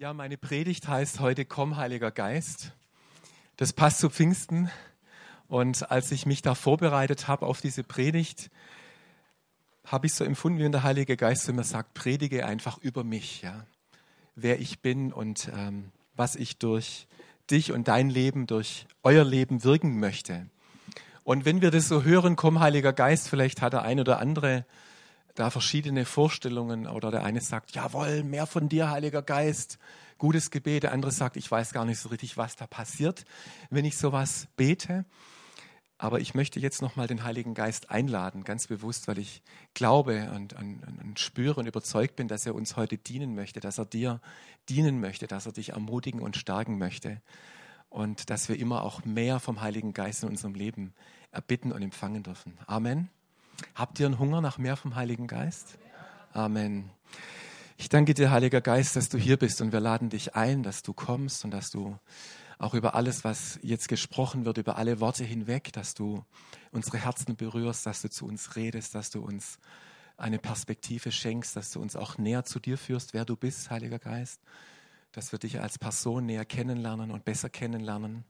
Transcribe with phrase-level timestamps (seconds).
[0.00, 2.70] Ja, meine Predigt heißt heute Komm, Heiliger Geist.
[3.56, 4.70] Das passt zu Pfingsten.
[5.48, 8.48] Und als ich mich da vorbereitet habe auf diese Predigt,
[9.84, 13.66] habe ich so empfunden, wie der Heilige Geist immer sagt, predige einfach über mich, ja,
[14.36, 17.08] wer ich bin und ähm, was ich durch
[17.50, 20.46] dich und dein Leben, durch euer Leben wirken möchte.
[21.24, 24.64] Und wenn wir das so hören, komm, Heiliger Geist, vielleicht hat der ein oder andere
[25.38, 29.78] da verschiedene Vorstellungen oder der eine sagt, jawohl, mehr von dir, Heiliger Geist,
[30.18, 33.24] gutes Gebet, der andere sagt, ich weiß gar nicht so richtig, was da passiert,
[33.70, 35.04] wenn ich sowas bete.
[35.96, 39.42] Aber ich möchte jetzt nochmal den Heiligen Geist einladen, ganz bewusst, weil ich
[39.74, 43.78] glaube und, und, und, spüre und überzeugt bin, dass er uns heute dienen möchte, dass
[43.78, 44.20] er dir
[44.68, 47.20] dienen möchte, dass er dich ermutigen und stärken möchte
[47.88, 50.94] und dass wir immer auch mehr vom Heiligen Geist in unserem Leben
[51.30, 52.58] erbitten und empfangen dürfen.
[52.66, 53.10] Amen.
[53.74, 55.78] Habt ihr einen Hunger nach mehr vom Heiligen Geist?
[56.32, 56.90] Amen.
[57.76, 60.82] Ich danke dir, Heiliger Geist, dass du hier bist und wir laden dich ein, dass
[60.82, 61.98] du kommst und dass du
[62.58, 66.24] auch über alles, was jetzt gesprochen wird, über alle Worte hinweg, dass du
[66.72, 69.58] unsere Herzen berührst, dass du zu uns redest, dass du uns
[70.16, 74.00] eine Perspektive schenkst, dass du uns auch näher zu dir führst, wer du bist, Heiliger
[74.00, 74.40] Geist,
[75.12, 78.24] dass wir dich als Person näher kennenlernen und besser kennenlernen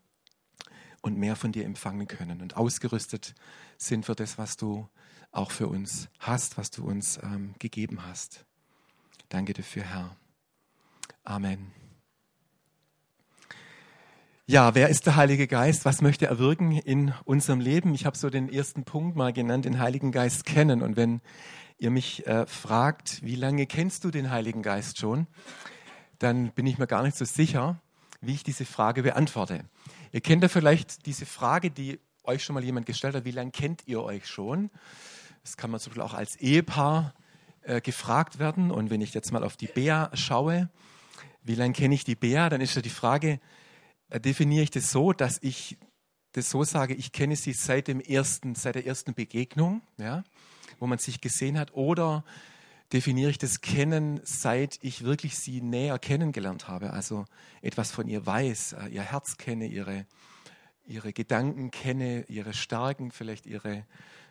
[1.01, 3.35] und mehr von dir empfangen können und ausgerüstet
[3.77, 4.89] sind für das, was du
[5.31, 8.45] auch für uns hast, was du uns ähm, gegeben hast.
[9.29, 10.17] Danke dafür, Herr.
[11.25, 11.73] Amen.
[14.47, 15.85] Ja, wer ist der Heilige Geist?
[15.85, 17.93] Was möchte er wirken in unserem Leben?
[17.93, 20.81] Ich habe so den ersten Punkt mal genannt, den Heiligen Geist kennen.
[20.81, 21.21] Und wenn
[21.79, 25.27] ihr mich äh, fragt, wie lange kennst du den Heiligen Geist schon,
[26.19, 27.83] dann bin ich mir gar nicht so sicher,
[28.23, 29.65] wie ich diese Frage beantworte.
[30.13, 33.51] Ihr kennt ja vielleicht diese Frage, die euch schon mal jemand gestellt hat, wie lange
[33.51, 34.71] kennt ihr euch schon?
[35.43, 37.15] Das kann man zum Beispiel auch als Ehepaar
[37.63, 38.71] äh, gefragt werden.
[38.71, 40.69] Und wenn ich jetzt mal auf die Bea schaue,
[41.43, 43.41] wie lange kenne ich die Bea, dann ist ja die Frage,
[44.11, 45.79] äh, definiere ich das so, dass ich
[46.33, 50.25] das so sage, ich kenne sie seit dem ersten, seit der ersten Begegnung, ja,
[50.79, 52.25] wo man sich gesehen hat, oder
[52.93, 57.27] definiere ich das Kennen, seit ich wirklich sie näher kennengelernt habe, also
[57.61, 60.07] etwas von ihr weiß, äh, ihr Herz kenne, ihre,
[60.87, 63.85] ihre Gedanken kenne, ihre Stärken, vielleicht ihre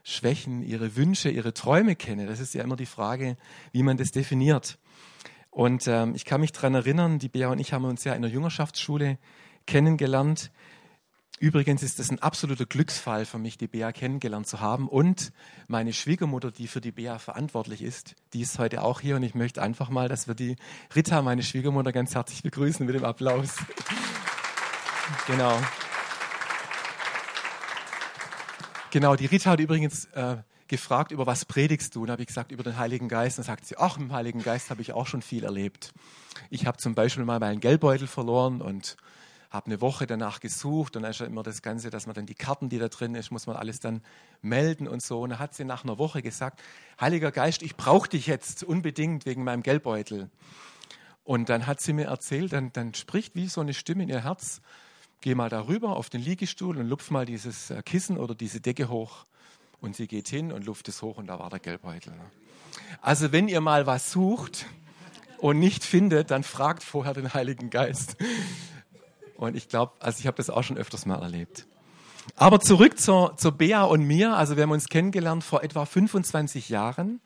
[0.03, 2.25] Schwächen, ihre Wünsche, ihre Träume kenne.
[2.25, 3.37] Das ist ja immer die Frage,
[3.71, 4.79] wie man das definiert.
[5.49, 8.21] Und ähm, ich kann mich daran erinnern, die Bea und ich haben uns ja in
[8.21, 9.17] der Jüngerschaftsschule
[9.65, 10.51] kennengelernt.
[11.39, 14.87] Übrigens ist es ein absoluter Glücksfall für mich, die Bea kennengelernt zu haben.
[14.87, 15.31] Und
[15.67, 19.17] meine Schwiegermutter, die für die Bea verantwortlich ist, die ist heute auch hier.
[19.17, 20.55] Und ich möchte einfach mal, dass wir die
[20.95, 23.49] Rita, meine Schwiegermutter, ganz herzlich begrüßen mit dem Applaus.
[25.27, 25.61] genau.
[28.89, 30.37] Genau, die Rita hat übrigens äh,
[30.67, 32.01] gefragt, über was predigst du?
[32.01, 33.37] Und habe ich gesagt, über den Heiligen Geist.
[33.37, 35.93] Und sagt sie, ach, im Heiligen Geist habe ich auch schon viel erlebt.
[36.49, 38.97] Ich habe zum Beispiel mal meinen Geldbeutel verloren und
[39.49, 42.25] habe eine Woche danach gesucht und dann ist ja immer das Ganze, dass man dann
[42.25, 44.01] die Karten, die da drin ist, muss man alles dann
[44.41, 45.21] melden und so.
[45.21, 46.61] Und dann hat sie nach einer Woche gesagt,
[46.99, 50.29] Heiliger Geist, ich brauche dich jetzt unbedingt wegen meinem Geldbeutel.
[51.23, 54.23] Und dann hat sie mir erzählt, dann, dann spricht wie so eine Stimme in ihr
[54.23, 54.61] Herz,
[55.21, 58.89] geh mal darüber auf den Liegestuhl und lupf mal dieses äh, Kissen oder diese Decke
[58.89, 59.25] hoch.
[59.79, 62.13] Und sie geht hin und luft es hoch und da war der Geldbeutel.
[63.01, 64.65] Also wenn ihr mal was sucht
[65.37, 68.17] und nicht findet, dann fragt vorher den Heiligen Geist.
[69.37, 71.67] Und ich glaube, also ich habe das auch schon öfters mal erlebt.
[72.35, 74.35] Aber zurück zur, zur Bea und mir.
[74.35, 77.21] Also wir haben uns kennengelernt vor etwa 25 Jahren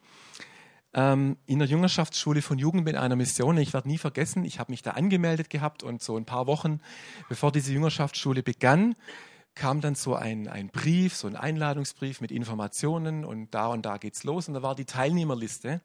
[0.94, 3.58] ähm, in der Jüngerschaftsschule von Jugend mit einer Mission.
[3.58, 6.82] Ich werde nie vergessen, ich habe mich da angemeldet gehabt und so ein paar Wochen
[7.30, 8.96] bevor diese Jüngerschaftsschule begann,
[9.56, 13.98] kam dann so ein, ein Brief, so ein Einladungsbrief mit Informationen und da und da
[13.98, 15.82] geht's los und da war die Teilnehmerliste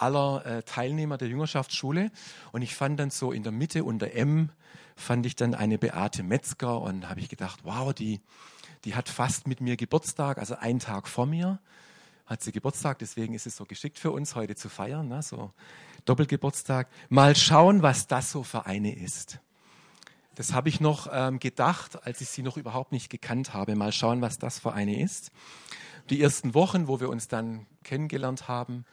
[0.00, 2.10] aller äh, Teilnehmer der Jüngerschaftsschule
[2.52, 4.50] und ich fand dann so in der Mitte unter M
[4.96, 8.20] fand ich dann eine Beate Metzger und habe ich gedacht, wow, die
[8.84, 11.58] die hat fast mit mir Geburtstag, also einen Tag vor mir
[12.28, 15.22] hat sie Geburtstag, deswegen ist es so geschickt für uns, heute zu feiern, ne?
[15.22, 15.50] so
[16.04, 16.88] Doppelgeburtstag.
[17.08, 19.40] Mal schauen, was das so für eine ist.
[20.34, 23.74] Das habe ich noch ähm, gedacht, als ich sie noch überhaupt nicht gekannt habe.
[23.74, 25.32] Mal schauen, was das für eine ist.
[26.10, 28.84] Die ersten Wochen, wo wir uns dann kennengelernt haben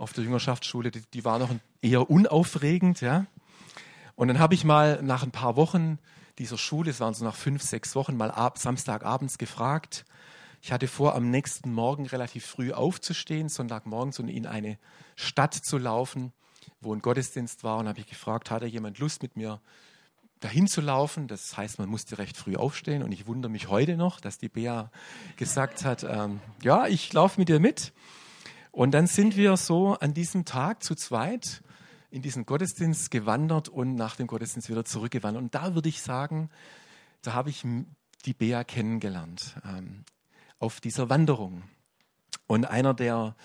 [0.00, 3.00] auf der Jüngerschaftsschule, die, die waren noch eher unaufregend.
[3.00, 3.26] Ja?
[4.16, 5.98] Und dann habe ich mal nach ein paar Wochen
[6.38, 10.04] dieser Schule, es waren so nach fünf, sechs Wochen, mal ab, Samstagabends gefragt,
[10.62, 14.78] ich hatte vor, am nächsten Morgen relativ früh aufzustehen, Sonntagmorgens und in eine
[15.16, 16.32] Stadt zu laufen,
[16.80, 17.78] wo ein Gottesdienst war.
[17.78, 19.60] Und habe ich gefragt, hat da jemand Lust mit mir
[20.40, 21.28] dahin zu laufen?
[21.28, 23.02] Das heißt, man musste recht früh aufstehen.
[23.02, 24.90] Und ich wundere mich heute noch, dass die Bea
[25.36, 27.94] gesagt hat, ähm, ja, ich laufe mit dir mit.
[28.72, 31.62] Und dann sind wir so an diesem Tag zu zweit
[32.10, 35.42] in diesen Gottesdienst gewandert und nach dem Gottesdienst wieder zurückgewandert.
[35.42, 36.50] Und da würde ich sagen,
[37.22, 37.64] da habe ich
[38.24, 40.04] die Bea kennengelernt ähm,
[40.58, 41.62] auf dieser Wanderung.
[42.46, 43.36] Und einer der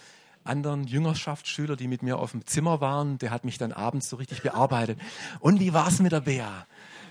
[0.44, 4.16] anderen Jüngerschaftsschüler, die mit mir auf dem Zimmer waren, der hat mich dann abends so
[4.16, 5.00] richtig bearbeitet.
[5.39, 6.68] Und wie war es mit der Bea?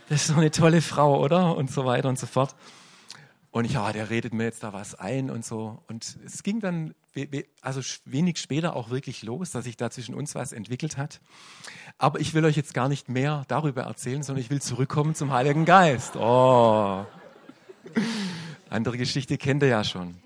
[0.09, 1.57] Das ist doch eine tolle Frau, oder?
[1.57, 2.55] Und so weiter und so fort.
[3.55, 5.81] Und ja, der redet mir jetzt da was ein und so.
[5.87, 6.93] Und es ging dann
[7.61, 11.21] also wenig später auch wirklich los, dass sich da zwischen uns was entwickelt hat.
[11.97, 15.31] Aber ich will euch jetzt gar nicht mehr darüber erzählen, sondern ich will zurückkommen zum
[15.31, 16.17] Heiligen Geist.
[16.17, 17.07] Oh.
[18.71, 20.17] Andere Geschichte kennt ihr ja schon.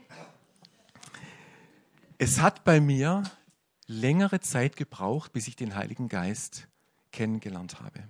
[2.17, 3.25] Es hat bei mir
[3.87, 6.67] längere Zeit gebraucht, bis ich den Heiligen Geist
[7.13, 8.05] kennengelernt habe.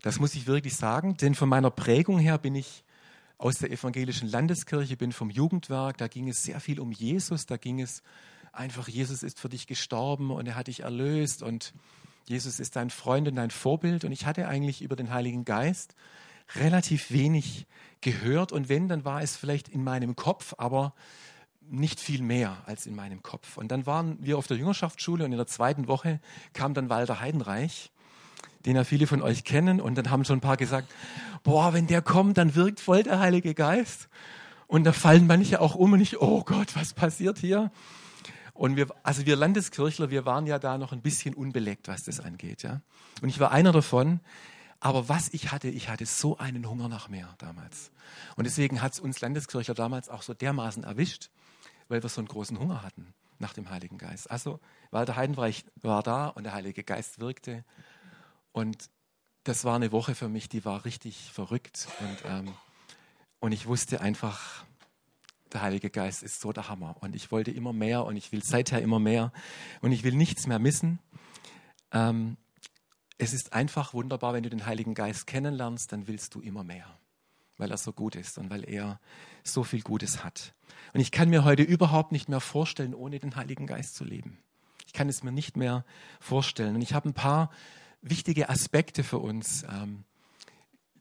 [0.00, 2.84] Das muss ich wirklich sagen, denn von meiner Prägung her bin ich
[3.42, 7.56] aus der evangelischen Landeskirche, bin vom Jugendwerk, da ging es sehr viel um Jesus, da
[7.56, 8.04] ging es
[8.52, 11.74] einfach, Jesus ist für dich gestorben und er hat dich erlöst und
[12.28, 14.04] Jesus ist dein Freund und dein Vorbild.
[14.04, 15.96] Und ich hatte eigentlich über den Heiligen Geist
[16.54, 17.66] relativ wenig
[18.00, 18.52] gehört.
[18.52, 20.94] Und wenn, dann war es vielleicht in meinem Kopf, aber
[21.68, 23.56] nicht viel mehr als in meinem Kopf.
[23.56, 26.20] Und dann waren wir auf der Jüngerschaftsschule und in der zweiten Woche
[26.52, 27.90] kam dann Walter Heidenreich
[28.66, 29.80] den ja viele von euch kennen.
[29.80, 30.92] Und dann haben schon ein paar gesagt,
[31.42, 34.08] boah, wenn der kommt, dann wirkt voll der Heilige Geist.
[34.66, 37.70] Und da fallen manche auch um und ich, oh Gott, was passiert hier?
[38.54, 42.20] Und wir, also wir Landeskirchler, wir waren ja da noch ein bisschen unbeleckt, was das
[42.20, 42.80] angeht, ja.
[43.20, 44.20] Und ich war einer davon.
[44.80, 47.92] Aber was ich hatte, ich hatte so einen Hunger nach mehr damals.
[48.34, 51.30] Und deswegen hat es uns Landeskirchler damals auch so dermaßen erwischt,
[51.88, 54.28] weil wir so einen großen Hunger hatten nach dem Heiligen Geist.
[54.28, 54.58] Also
[54.90, 57.64] Walter Heidenreich war da und der Heilige Geist wirkte.
[58.52, 58.90] Und
[59.44, 61.88] das war eine Woche für mich, die war richtig verrückt.
[62.00, 62.54] Und, ähm,
[63.40, 64.64] und ich wusste einfach,
[65.52, 66.96] der Heilige Geist ist so der Hammer.
[67.00, 69.32] Und ich wollte immer mehr und ich will seither immer mehr.
[69.80, 70.98] Und ich will nichts mehr missen.
[71.90, 72.36] Ähm,
[73.18, 76.86] es ist einfach wunderbar, wenn du den Heiligen Geist kennenlernst, dann willst du immer mehr,
[77.56, 78.98] weil er so gut ist und weil er
[79.44, 80.54] so viel Gutes hat.
[80.92, 84.38] Und ich kann mir heute überhaupt nicht mehr vorstellen, ohne den Heiligen Geist zu leben.
[84.86, 85.84] Ich kann es mir nicht mehr
[86.20, 86.74] vorstellen.
[86.74, 87.50] Und ich habe ein paar
[88.02, 89.64] wichtige Aspekte für uns.
[89.64, 90.04] Ähm,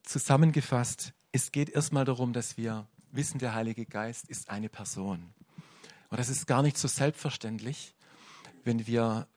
[0.03, 5.33] zusammengefasst, es geht erstmal darum, dass wir wissen, der Heilige Geist ist eine Person.
[6.09, 7.94] Und das ist gar nicht so selbstverständlich.
[8.63, 9.27] Wenn wir,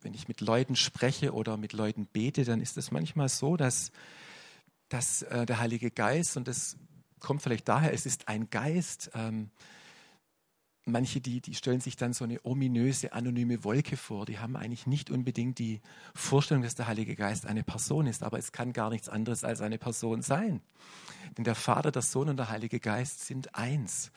[0.00, 3.92] wenn ich mit Leuten spreche oder mit Leuten bete, dann ist es manchmal so, dass,
[4.88, 6.76] dass äh, der Heilige Geist, und das
[7.20, 9.50] kommt vielleicht daher, es ist ein Geist, ähm,
[10.84, 14.26] manche, die, die stellen sich dann so eine ominöse, anonyme Wolke vor.
[14.26, 15.80] Die haben eigentlich nicht unbedingt die
[16.14, 19.60] Vorstellung, dass der Heilige Geist eine Person ist, aber es kann gar nichts anderes als
[19.60, 20.60] eine Person sein.
[21.36, 24.10] Denn der Vater, der Sohn und der Heilige Geist sind eins.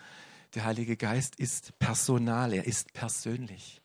[0.56, 3.82] Der Heilige Geist ist personal, er ist persönlich.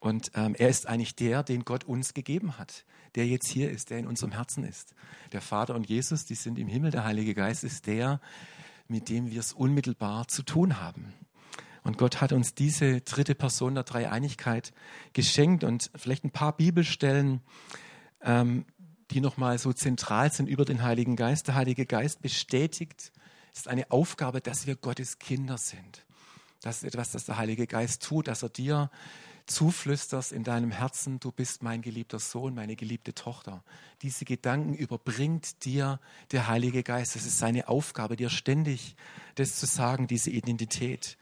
[0.00, 2.84] Und ähm, er ist eigentlich der, den Gott uns gegeben hat,
[3.14, 4.94] der jetzt hier ist, der in unserem Herzen ist.
[5.32, 8.20] Der Vater und Jesus, die sind im Himmel, der Heilige Geist ist der,
[8.86, 11.14] mit dem wir es unmittelbar zu tun haben.
[11.84, 14.72] Und Gott hat uns diese dritte Person der Dreieinigkeit
[15.12, 17.42] geschenkt und vielleicht ein paar Bibelstellen,
[18.22, 18.64] ähm,
[19.10, 21.46] die nochmal so zentral sind über den Heiligen Geist.
[21.46, 23.12] Der Heilige Geist bestätigt,
[23.52, 26.04] es ist eine Aufgabe, dass wir Gottes Kinder sind.
[26.62, 28.90] Das ist etwas, das der Heilige Geist tut, dass er dir
[29.46, 33.62] zuflüsterst in deinem Herzen, du bist mein geliebter Sohn, meine geliebte Tochter.
[34.00, 36.00] Diese Gedanken überbringt dir
[36.32, 37.14] der Heilige Geist.
[37.14, 38.96] Es ist seine Aufgabe, dir ständig
[39.34, 41.18] das zu sagen, diese Identität.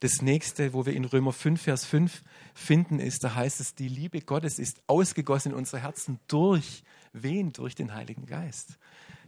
[0.00, 2.22] Das nächste, wo wir in Römer 5, Vers 5
[2.54, 6.82] finden, ist, da heißt es, die Liebe Gottes ist ausgegossen in unsere Herzen durch
[7.12, 7.52] wen?
[7.52, 8.78] Durch den Heiligen Geist.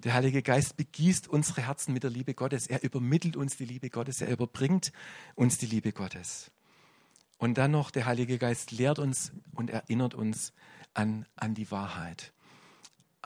[0.04, 2.66] Der Heilige Geist begießt unsere Herzen mit der Liebe Gottes.
[2.66, 4.20] Er übermittelt uns die Liebe Gottes.
[4.20, 4.92] Er überbringt
[5.34, 6.50] uns die Liebe Gottes.
[7.38, 10.52] Und dann noch, der Heilige Geist lehrt uns und erinnert uns
[10.94, 12.32] an, an die Wahrheit.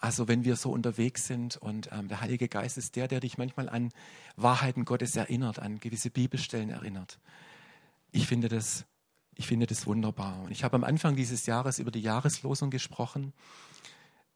[0.00, 3.36] Also wenn wir so unterwegs sind und ähm, der Heilige Geist ist der, der dich
[3.36, 3.90] manchmal an
[4.34, 7.18] Wahrheiten Gottes erinnert, an gewisse Bibelstellen erinnert.
[8.10, 8.86] Ich finde das,
[9.34, 10.40] ich finde das wunderbar.
[10.42, 13.34] Und ich habe am Anfang dieses Jahres über die Jahreslosung gesprochen.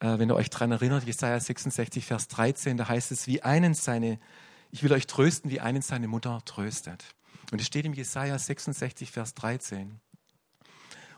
[0.01, 3.73] Äh, wenn ihr euch daran erinnert, Jesaja 66, Vers 13, da heißt es, wie einen
[3.73, 4.21] seine,
[4.71, 7.07] ich will euch trösten, wie einen seine Mutter tröstet.
[7.53, 9.99] Und es steht im Jesaja 66, Vers 13.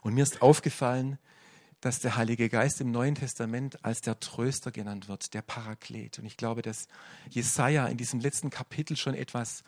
[0.03, 1.19] Und mir ist aufgefallen,
[1.81, 6.19] dass der Heilige Geist im Neuen Testament als der Tröster genannt wird, der Paraklet.
[6.19, 6.89] Und ich glaube, dass
[7.31, 9.63] Jesaja in diesem letzten Kapitel schon etwas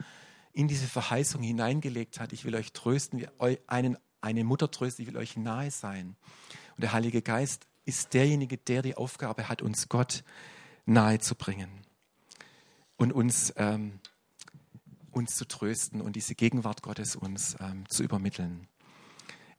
[0.53, 2.33] in diese Verheißung hineingelegt hat.
[2.33, 6.17] Ich will euch trösten, wie einen, eine Mutter trösten, ich will euch nahe sein.
[6.77, 10.25] Und der Heilige Geist ist derjenige, der die Aufgabe hat, uns Gott
[10.87, 11.71] nahe zu bringen
[12.97, 14.00] und uns, ähm,
[15.11, 18.67] uns zu trösten und diese Gegenwart Gottes uns ähm, zu übermitteln.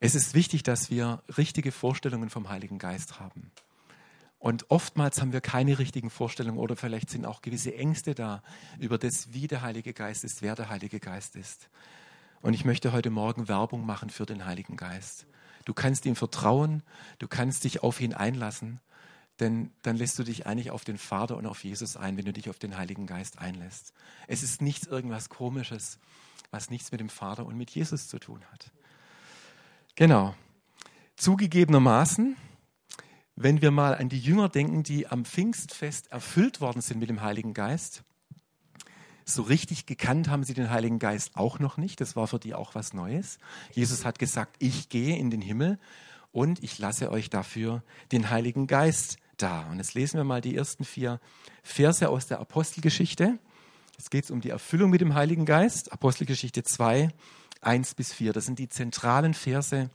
[0.02, 3.52] Es ist wichtig, dass wir richtige Vorstellungen vom Heiligen Geist haben.
[4.38, 8.42] Und oftmals haben wir keine richtigen Vorstellungen oder vielleicht sind auch gewisse Ängste da
[8.80, 11.70] über das, wie der Heilige Geist ist, wer der Heilige Geist ist.
[12.42, 15.26] Und ich möchte heute Morgen Werbung machen für den Heiligen Geist.
[15.66, 16.82] Du kannst ihm vertrauen,
[17.20, 18.80] du kannst dich auf ihn einlassen,
[19.42, 22.32] denn dann lässt du dich eigentlich auf den Vater und auf Jesus ein, wenn du
[22.32, 23.94] dich auf den Heiligen Geist einlässt.
[24.28, 26.00] Es ist nichts irgendwas Komisches,
[26.52, 28.72] was nichts mit dem Vater und mit Jesus zu tun hat.
[30.00, 30.34] Genau.
[31.18, 32.38] Zugegebenermaßen,
[33.36, 37.22] wenn wir mal an die Jünger denken, die am Pfingstfest erfüllt worden sind mit dem
[37.22, 38.04] Heiligen Geist,
[39.26, 42.00] so richtig gekannt haben sie den Heiligen Geist auch noch nicht.
[42.00, 43.40] Das war für die auch was Neues.
[43.74, 45.78] Jesus hat gesagt, ich gehe in den Himmel
[46.32, 49.70] und ich lasse euch dafür den Heiligen Geist da.
[49.70, 51.20] Und jetzt lesen wir mal die ersten vier
[51.62, 53.38] Verse aus der Apostelgeschichte.
[53.98, 55.92] Jetzt geht es um die Erfüllung mit dem Heiligen Geist.
[55.92, 57.10] Apostelgeschichte 2,
[57.62, 58.34] 1 bis 4.
[58.34, 59.90] Das sind die zentralen Verse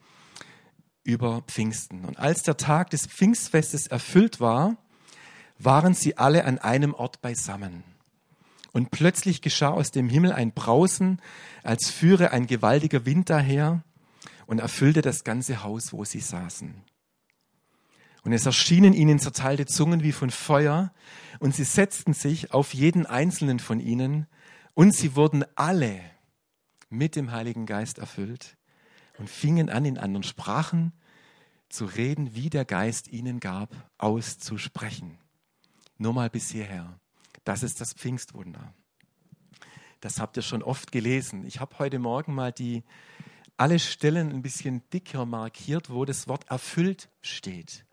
[1.03, 2.05] über Pfingsten.
[2.05, 4.77] Und als der Tag des Pfingstfestes erfüllt war,
[5.59, 7.85] waren sie alle an einem Ort beisammen.
[8.73, 11.21] Und plötzlich geschah aus dem Himmel ein Brausen,
[11.63, 13.85] als führe ein gewaltiger Wind daher
[14.47, 16.75] und erfüllte das ganze Haus, wo sie saßen.
[18.25, 20.93] Und es erschienen ihnen zerteilte Zungen wie von Feuer,
[21.41, 24.27] und sie setzten sich auf jeden einzelnen von ihnen,
[24.73, 26.01] und sie wurden alle
[26.95, 28.57] mit dem Heiligen Geist erfüllt
[29.19, 30.93] und fingen an, in anderen Sprachen
[31.69, 35.19] zu reden, wie der Geist ihnen gab, auszusprechen.
[35.99, 36.99] Nur mal bis hierher.
[37.45, 38.73] Das ist das Pfingstwunder.
[40.01, 41.47] Das habt ihr schon oft gelesen.
[41.47, 42.85] Ich habe heute Morgen mal die
[43.57, 47.85] alle Stellen ein bisschen dicker markiert, wo das Wort erfüllt steht.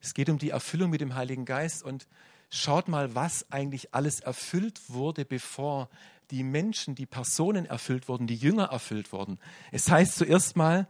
[0.00, 2.06] Es geht um die Erfüllung mit dem Heiligen Geist und
[2.48, 5.88] schaut mal, was eigentlich alles erfüllt wurde, bevor
[6.30, 9.38] die Menschen, die Personen erfüllt wurden, die Jünger erfüllt wurden.
[9.72, 10.88] Es heißt zuerst mal,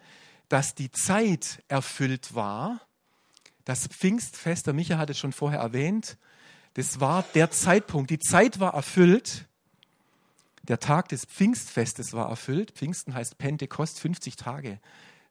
[0.49, 2.80] dass die Zeit erfüllt war.
[3.64, 6.18] Das Pfingstfest, der Micha hat es schon vorher erwähnt,
[6.75, 8.11] das war der Zeitpunkt.
[8.11, 9.49] Die Zeit war erfüllt.
[10.62, 12.70] Der Tag des Pfingstfestes war erfüllt.
[12.73, 14.78] Pfingsten heißt Pentekost, 50 Tage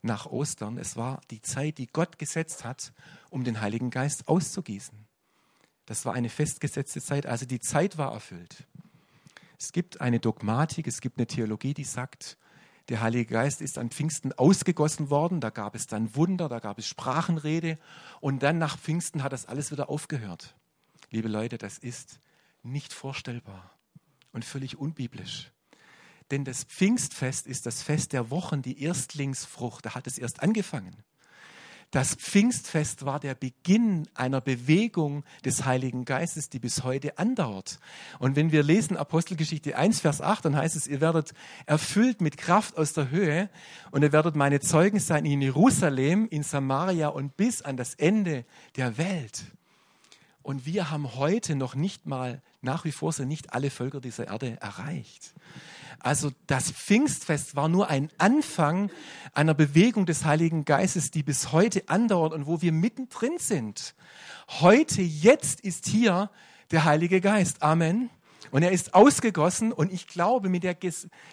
[0.02, 0.78] nach Ostern.
[0.78, 2.94] Es war die Zeit, die Gott gesetzt hat,
[3.30, 5.08] um den Heiligen Geist auszugießen.
[5.86, 8.68] Das war eine festgesetzte Zeit, also die Zeit war erfüllt.
[9.60, 12.38] Es gibt eine Dogmatik, es gibt eine Theologie, die sagt,
[12.88, 16.80] der Heilige Geist ist an Pfingsten ausgegossen worden, da gab es dann Wunder, da gab
[16.80, 17.78] es Sprachenrede
[18.22, 20.56] und dann nach Pfingsten hat das alles wieder aufgehört.
[21.12, 22.20] Liebe Leute, das ist
[22.64, 23.78] nicht vorstellbar
[24.32, 25.52] und völlig unbiblisch.
[26.32, 31.04] Denn das Pfingstfest ist das Fest der Wochen, die Erstlingsfrucht, da hat es erst angefangen.
[31.92, 37.80] Das Pfingstfest war der Beginn einer Bewegung des Heiligen Geistes, die bis heute andauert.
[38.20, 41.34] Und wenn wir lesen Apostelgeschichte 1, Vers 8, dann heißt es, ihr werdet
[41.66, 43.50] erfüllt mit Kraft aus der Höhe
[43.90, 48.46] und ihr werdet meine Zeugen sein in Jerusalem, in Samaria und bis an das Ende
[48.76, 49.46] der Welt.
[50.42, 54.28] Und wir haben heute noch nicht mal, nach wie vor sind nicht alle Völker dieser
[54.28, 55.34] Erde erreicht.
[56.00, 58.90] Also das Pfingstfest war nur ein Anfang
[59.34, 63.96] einer Bewegung des Heiligen Geistes, die bis heute andauert und wo wir mittendrin sind.
[64.48, 66.30] Heute, jetzt ist hier
[66.72, 67.62] der Heilige Geist.
[67.62, 68.10] Amen.
[68.52, 70.76] Und er ist ausgegossen und ich glaube mit der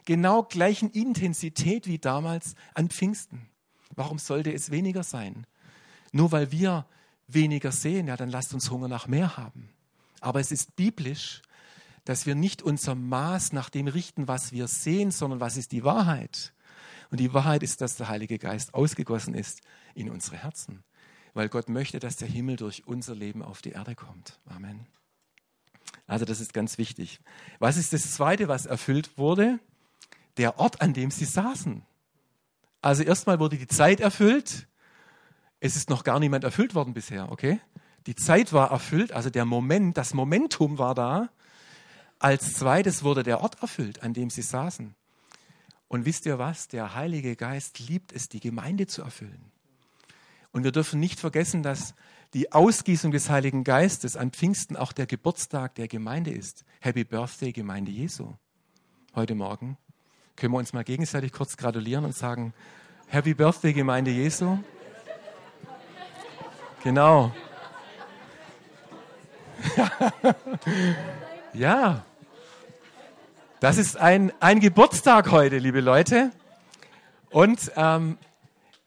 [0.05, 3.49] genau gleichen Intensität wie damals an Pfingsten.
[3.95, 5.47] Warum sollte es weniger sein?
[6.13, 6.87] Nur weil wir
[7.29, 9.71] weniger sehen, ja, dann lasst uns Hunger nach mehr haben.
[10.21, 11.43] Aber es ist biblisch,
[12.05, 15.85] dass wir nicht unser Maß nach dem richten, was wir sehen, sondern was ist die
[15.85, 16.53] Wahrheit.
[17.11, 19.61] Und die Wahrheit ist, dass der Heilige Geist ausgegossen ist
[19.95, 20.85] in unsere Herzen,
[21.35, 24.39] weil Gott möchte, dass der Himmel durch unser Leben auf die Erde kommt.
[24.47, 24.87] Amen.
[26.07, 27.21] Also das ist ganz wichtig.
[27.59, 29.59] Was ist das Zweite, was erfüllt wurde?
[30.37, 31.83] Der Ort, an dem sie saßen.
[32.83, 34.69] Also erstmal wurde die Zeit erfüllt,
[35.67, 37.61] es ist noch gar niemand erfüllt worden bisher, okay?
[38.07, 41.29] Die Zeit war erfüllt, also der Moment, das Momentum war da.
[42.19, 44.95] Als zweites wurde der Ort erfüllt, an dem sie saßen.
[45.89, 46.69] Und wisst ihr was?
[46.69, 49.53] Der Heilige Geist liebt es, die Gemeinde zu erfüllen.
[50.53, 51.95] Und wir dürfen nicht vergessen, dass
[52.33, 56.65] die Ausgießung des Heiligen Geistes an Pfingsten auch der Geburtstag der Gemeinde ist.
[56.81, 58.35] Happy Birthday, Gemeinde Jesu.
[59.15, 59.77] Heute Morgen
[60.37, 62.53] können wir uns mal gegenseitig kurz gratulieren und sagen,
[63.09, 64.59] Happy Birthday, Gemeinde Jesu.
[66.87, 67.33] Genau.
[71.53, 72.05] ja.
[73.59, 76.31] Das ist ein, ein Geburtstag heute, liebe Leute.
[77.31, 78.19] Und ähm,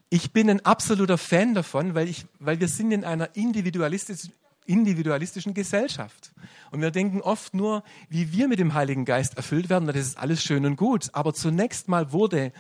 [0.10, 4.32] ich bin ein absoluter Fan davon, weil, ich, weil wir sind in einer individualistischen,
[4.66, 6.32] individualistischen Gesellschaft.
[6.72, 9.88] Und wir denken oft nur, wie wir mit dem Heiligen Geist erfüllt werden.
[9.88, 11.10] Das ist alles schön und gut.
[11.12, 12.54] Aber zunächst mal wurde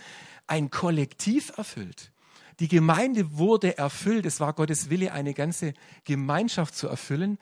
[0.48, 2.12] ein Kollektiv erfüllt.
[2.60, 4.25] Die Gemeinde wurde erfüllt.
[4.25, 5.74] Es war Gottes Wille, eine ganze
[6.04, 7.38] Gemeinschaft zu erfüllen.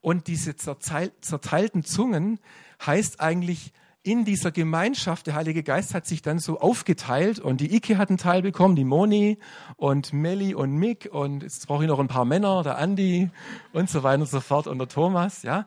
[0.00, 2.38] Und diese zerteilten Zungen
[2.84, 3.72] heißt eigentlich,
[4.02, 8.08] in dieser Gemeinschaft, der Heilige Geist hat sich dann so aufgeteilt und die Ike hat
[8.08, 9.38] einen Teil bekommen, die Moni
[9.76, 13.28] und Melli und Mick und jetzt brauche ich noch ein paar Männer, der Andi
[13.74, 15.66] und so weiter und so fort und der Thomas, ja.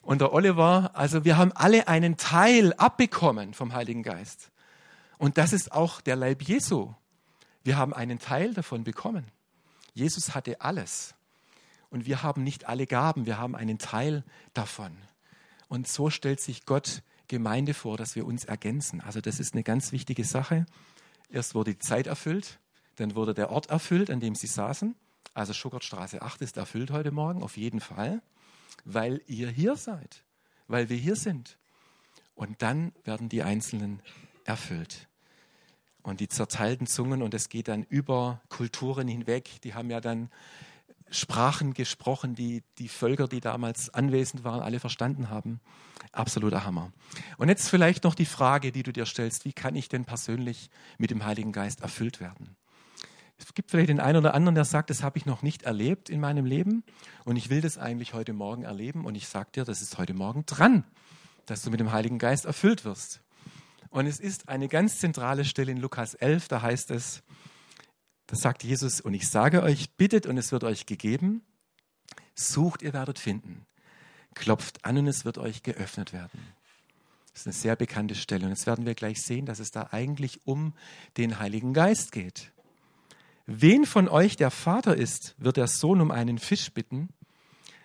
[0.00, 4.50] Und der Oliver, also wir haben alle einen Teil abbekommen vom Heiligen Geist.
[5.18, 6.92] Und das ist auch der Leib Jesu.
[7.64, 9.26] Wir haben einen Teil davon bekommen.
[9.94, 11.14] Jesus hatte alles.
[11.90, 14.96] Und wir haben nicht alle Gaben, wir haben einen Teil davon.
[15.68, 19.00] Und so stellt sich Gott Gemeinde vor, dass wir uns ergänzen.
[19.00, 20.66] Also das ist eine ganz wichtige Sache.
[21.28, 22.58] Erst wurde die Zeit erfüllt,
[22.96, 24.94] dann wurde der Ort erfüllt, an dem sie saßen.
[25.34, 28.22] Also Schuckertstraße 8 ist erfüllt heute Morgen, auf jeden Fall,
[28.84, 30.24] weil ihr hier seid,
[30.66, 31.58] weil wir hier sind.
[32.34, 34.00] Und dann werden die Einzelnen
[34.44, 35.08] erfüllt
[36.02, 39.60] und die zerteilten Zungen und es geht dann über Kulturen hinweg.
[39.62, 40.30] Die haben ja dann
[41.10, 45.60] Sprachen gesprochen, die die Völker, die damals anwesend waren, alle verstanden haben.
[46.10, 46.92] Absoluter Hammer.
[47.36, 50.70] Und jetzt vielleicht noch die Frage, die du dir stellst, wie kann ich denn persönlich
[50.98, 52.56] mit dem Heiligen Geist erfüllt werden?
[53.38, 56.08] Es gibt vielleicht den einen oder anderen, der sagt, das habe ich noch nicht erlebt
[56.08, 56.84] in meinem Leben
[57.24, 60.14] und ich will das eigentlich heute Morgen erleben und ich sage dir, das ist heute
[60.14, 60.84] Morgen dran,
[61.46, 63.21] dass du mit dem Heiligen Geist erfüllt wirst.
[63.90, 67.22] Und es ist eine ganz zentrale Stelle in Lukas 11, da heißt es,
[68.26, 71.42] da sagt Jesus, und ich sage euch, bittet und es wird euch gegeben,
[72.34, 73.66] sucht, ihr werdet finden,
[74.34, 76.40] klopft an und es wird euch geöffnet werden.
[77.32, 78.44] Das ist eine sehr bekannte Stelle.
[78.44, 80.74] Und jetzt werden wir gleich sehen, dass es da eigentlich um
[81.16, 82.52] den Heiligen Geist geht.
[83.46, 87.08] Wen von euch der Vater ist, wird der Sohn um einen Fisch bitten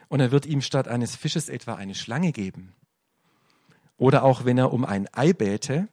[0.07, 2.73] und er wird ihm statt eines Fisches etwa eine Schlange geben.
[3.97, 5.87] Oder auch wenn er um ein Ei bäte,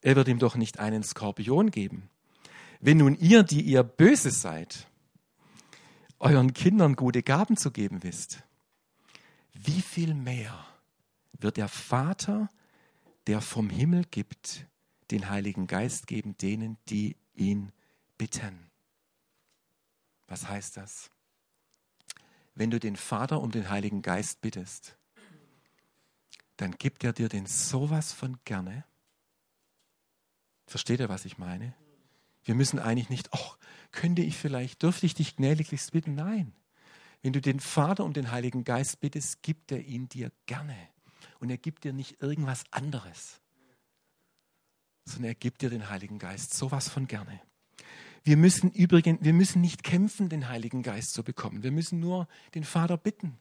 [0.00, 2.10] er wird ihm doch nicht einen Skorpion geben.
[2.80, 4.88] Wenn nun ihr, die ihr böse seid,
[6.18, 8.42] euren Kindern gute Gaben zu geben wisst,
[9.52, 10.66] wie viel mehr
[11.32, 12.48] wird der Vater,
[13.26, 14.66] der vom Himmel gibt,
[15.10, 17.70] den Heiligen Geist geben denen, die ihn
[18.18, 18.70] bitten.
[20.26, 21.10] Was heißt das?
[22.54, 24.96] Wenn du den Vater um den Heiligen Geist bittest,
[26.56, 28.84] dann gibt er dir den sowas von gerne,
[30.72, 31.74] Versteht ihr, was ich meine?
[32.44, 33.58] Wir müssen eigentlich nicht, ach,
[33.90, 36.14] könnte ich vielleicht, dürfte ich dich gnädiglichst bitten?
[36.14, 36.54] Nein.
[37.20, 40.74] Wenn du den Vater um den Heiligen Geist bittest, gibt er ihn dir gerne.
[41.40, 43.42] Und er gibt dir nicht irgendwas anderes,
[45.04, 47.40] sondern er gibt dir den Heiligen Geist sowas von gerne.
[48.24, 51.62] Wir müssen übrigens, wir müssen nicht kämpfen, den Heiligen Geist zu bekommen.
[51.62, 53.38] Wir müssen nur den Vater bitten.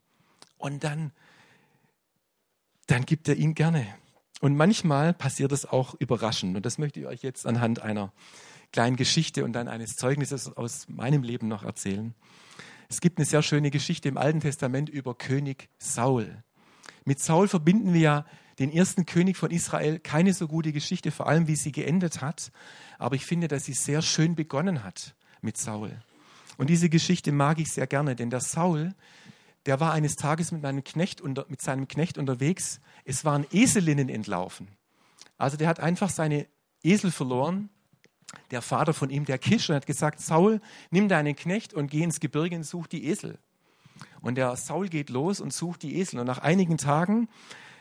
[0.57, 1.13] Und dann,
[2.87, 3.87] dann gibt er ihn gerne.
[4.41, 6.55] Und manchmal passiert es auch überraschend.
[6.55, 8.11] Und das möchte ich euch jetzt anhand einer
[8.71, 12.15] kleinen Geschichte und dann eines Zeugnisses aus meinem Leben noch erzählen.
[12.89, 16.43] Es gibt eine sehr schöne Geschichte im Alten Testament über König Saul.
[17.05, 18.25] Mit Saul verbinden wir ja
[18.59, 22.51] den ersten König von Israel keine so gute Geschichte, vor allem wie sie geendet hat.
[22.97, 25.99] Aber ich finde, dass sie sehr schön begonnen hat mit Saul.
[26.57, 28.93] Und diese Geschichte mag ich sehr gerne, denn der Saul,
[29.65, 32.79] der war eines Tages mit, meinem Knecht unter, mit seinem Knecht unterwegs.
[33.05, 34.67] Es waren Eselinnen entlaufen.
[35.37, 36.47] Also der hat einfach seine
[36.83, 37.69] Esel verloren.
[38.49, 42.19] Der Vater von ihm, der Kisch, hat gesagt, Saul, nimm deinen Knecht und geh ins
[42.19, 43.37] Gebirge und such die Esel.
[44.21, 46.19] Und der Saul geht los und sucht die Esel.
[46.19, 47.27] Und nach einigen Tagen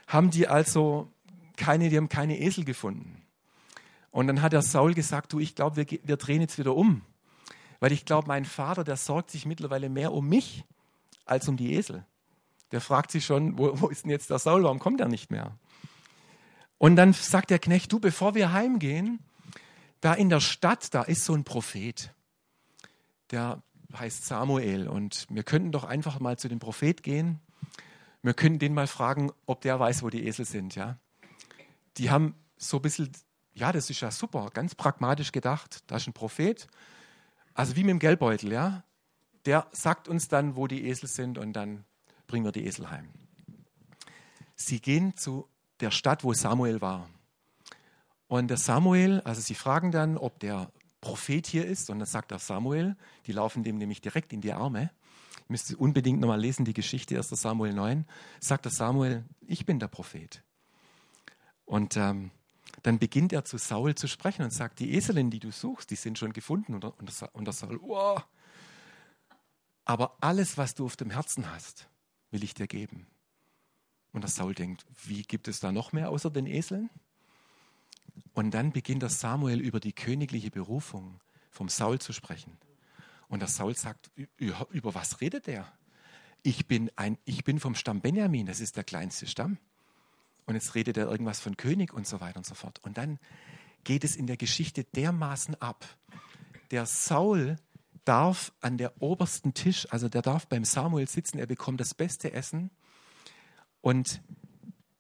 [0.07, 1.11] haben die also
[1.57, 3.23] keine, die haben keine Esel gefunden.
[4.11, 7.03] Und dann hat der Saul gesagt, du, ich glaube, wir, wir drehen jetzt wieder um.
[7.79, 10.65] Weil ich glaube, mein Vater, der sorgt sich mittlerweile mehr um mich
[11.31, 12.05] als um die Esel.
[12.73, 15.31] Der fragt sich schon, wo, wo ist denn jetzt der Saul, warum kommt er nicht
[15.31, 15.57] mehr?
[16.79, 19.21] Und dann sagt der Knecht, du, bevor wir heimgehen,
[20.01, 22.15] da in der Stadt, da ist so ein Prophet.
[23.31, 23.63] Der
[23.97, 27.41] heißt Samuel und wir könnten doch einfach mal zu dem Prophet gehen.
[28.23, 30.99] Wir können den mal fragen, ob der weiß, wo die Esel sind, ja.
[31.97, 33.11] Die haben so ein bisschen,
[33.53, 35.83] ja, das ist ja super, ganz pragmatisch gedacht.
[35.87, 36.69] Da ist ein Prophet,
[37.53, 38.85] also wie mit dem Geldbeutel, ja
[39.47, 41.85] der sagt uns dann, wo die Esel sind und dann
[42.27, 43.09] bringen wir die Esel heim.
[44.55, 45.49] Sie gehen zu
[45.81, 47.09] der Stadt, wo Samuel war.
[48.29, 51.91] Und der Samuel, also sie fragen dann, ob der Prophet hier ist.
[51.91, 54.91] Und dann sagt der Samuel, die laufen dem nämlich direkt in die Arme.
[55.39, 57.29] Ihr müsst unbedingt nochmal lesen, die Geschichte 1.
[57.31, 58.07] Samuel 9.
[58.39, 60.43] Sagt der Samuel, ich bin der Prophet.
[61.65, 62.31] Und ähm,
[62.83, 65.97] dann beginnt er zu Saul zu sprechen und sagt, die Eselin, die du suchst, die
[65.97, 66.75] sind schon gefunden.
[66.75, 68.21] Und der, und der Saul, oh,
[69.91, 71.89] aber alles, was du auf dem Herzen hast,
[72.31, 73.09] will ich dir geben.
[74.13, 76.91] Und der Saul denkt, wie gibt es da noch mehr außer den Eseln?
[78.33, 81.19] Und dann beginnt der Samuel über die königliche Berufung
[81.51, 82.57] vom Saul zu sprechen.
[83.27, 85.67] Und der Saul sagt, über was redet der?
[86.45, 89.59] Ich bin, ein, ich bin vom Stamm Benjamin, das ist der kleinste Stamm.
[90.47, 92.79] Und jetzt redet er irgendwas von König und so weiter und so fort.
[92.85, 93.19] Und dann
[93.83, 95.85] geht es in der Geschichte dermaßen ab.
[96.71, 97.57] Der Saul
[98.11, 102.33] darf an der obersten Tisch, also der darf beim Samuel sitzen, er bekommt das beste
[102.33, 102.73] Essen.
[103.81, 104.21] Und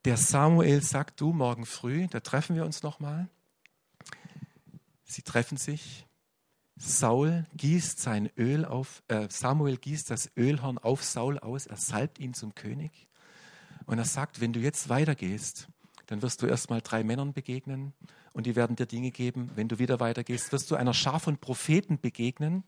[0.04, 3.28] der Samuel sagt, du morgen früh, da treffen wir uns nochmal.
[5.02, 6.06] Sie treffen sich.
[6.76, 12.20] Saul gießt sein Öl auf, äh, Samuel gießt das Ölhorn auf Saul aus, er salbt
[12.20, 13.08] ihn zum König.
[13.86, 15.66] Und er sagt, wenn du jetzt weitergehst,
[16.06, 17.92] dann wirst du erstmal drei Männern begegnen
[18.32, 19.50] und die werden dir Dinge geben.
[19.54, 22.64] Wenn du wieder weitergehst, wirst du einer Schar von Propheten begegnen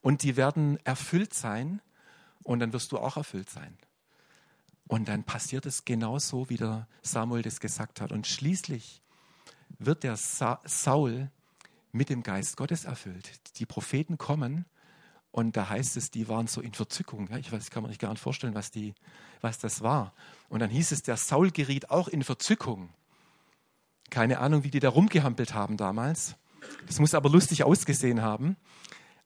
[0.00, 1.80] und die werden erfüllt sein
[2.42, 3.76] und dann wirst du auch erfüllt sein.
[4.88, 8.12] Und dann passiert es genauso, wie der Samuel das gesagt hat.
[8.12, 9.00] Und schließlich
[9.78, 11.30] wird der Sa Saul
[11.92, 13.58] mit dem Geist Gottes erfüllt.
[13.58, 14.66] Die Propheten kommen
[15.30, 17.28] und da heißt es, die waren so in Verzückung.
[17.30, 18.94] Ja, ich weiß, kann man sich gar nicht vorstellen, was, die,
[19.40, 20.12] was das war.
[20.50, 22.90] Und dann hieß es, der Saul geriet auch in Verzückung.
[24.12, 26.36] Keine Ahnung, wie die da rumgehampelt haben damals.
[26.86, 28.58] Das muss aber lustig ausgesehen haben.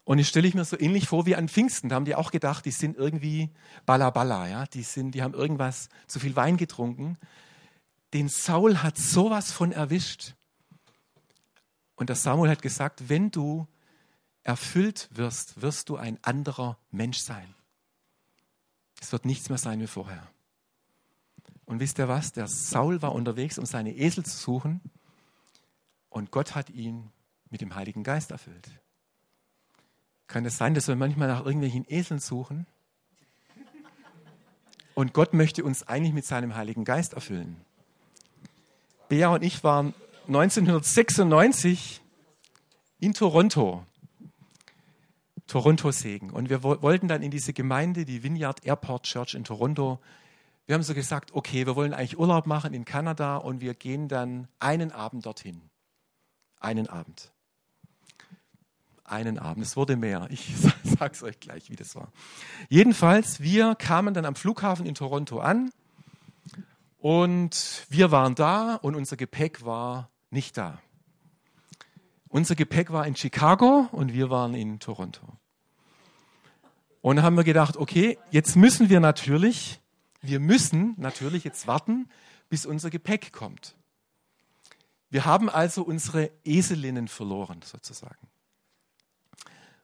[0.05, 1.88] Und ich stelle ich mir so ähnlich vor wie an Pfingsten.
[1.88, 3.51] Da haben die auch gedacht, die sind irgendwie
[3.85, 4.64] balla ja.
[4.66, 7.18] Die, sind, die haben irgendwas, zu viel Wein getrunken.
[8.14, 10.37] Den Saul hat sowas von erwischt.
[11.96, 13.66] Und der Samuel hat gesagt, wenn du
[14.44, 17.57] erfüllt wirst, wirst du ein anderer Mensch sein.
[19.01, 20.29] Es wird nichts mehr sein wie vorher.
[21.66, 22.33] Und wisst ihr was?
[22.33, 24.81] Der Saul war unterwegs, um seine Esel zu suchen.
[26.09, 27.11] Und Gott hat ihn
[27.50, 28.70] mit dem Heiligen Geist erfüllt.
[30.29, 32.66] Kann es sein, dass wir manchmal nach irgendwelchen Eseln suchen?
[34.94, 37.61] Und Gott möchte uns eigentlich mit seinem Heiligen Geist erfüllen.
[39.09, 39.94] Bea und ich waren
[40.26, 42.00] 1996
[42.98, 43.85] in Toronto.
[45.46, 46.31] Toronto Segen.
[46.31, 50.00] Und wir wollten dann in diese Gemeinde, die Vineyard Airport Church in Toronto.
[50.66, 54.09] Wir haben so gesagt, okay, wir wollen eigentlich Urlaub machen in Kanada und wir gehen
[54.09, 55.62] dann einen Abend dorthin.
[56.59, 57.33] Einen Abend
[59.09, 59.64] einen Abend.
[59.64, 60.26] Es wurde mehr.
[60.31, 62.12] Ich sage es euch gleich, wie das war.
[62.68, 65.70] Jedenfalls, wir kamen dann am Flughafen in Toronto an
[66.98, 70.81] und wir waren da und unser Gepäck war nicht da.
[72.29, 75.26] Unser Gepäck war in Chicago und wir waren in Toronto.
[77.00, 79.81] Und haben wir gedacht, okay, jetzt müssen wir natürlich,
[80.27, 82.09] wir müssen natürlich jetzt warten,
[82.49, 83.77] bis unser Gepäck kommt.
[85.11, 88.29] Wir haben also unsere Eselinnen verloren, sozusagen.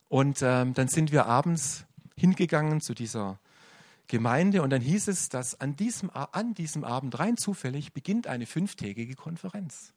[0.09, 3.39] Und ähm, dann sind wir abends hingegangen zu dieser
[4.09, 8.47] Gemeinde und dann hieß es, dass an diesem, an diesem Abend rein zufällig beginnt eine
[8.47, 9.95] fünftägige Konferenz.